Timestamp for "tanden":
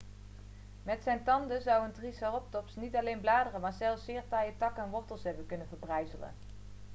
1.23-1.61